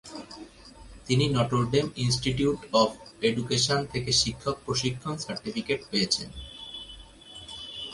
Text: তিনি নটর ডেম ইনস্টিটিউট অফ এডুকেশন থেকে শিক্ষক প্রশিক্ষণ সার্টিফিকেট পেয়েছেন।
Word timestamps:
তিনি 1.07 1.25
নটর 1.35 1.63
ডেম 1.73 1.87
ইনস্টিটিউট 2.03 2.59
অফ 2.81 2.89
এডুকেশন 3.29 3.79
থেকে 3.93 4.11
শিক্ষক 4.21 4.55
প্রশিক্ষণ 4.65 5.13
সার্টিফিকেট 5.25 5.79
পেয়েছেন। 5.91 6.29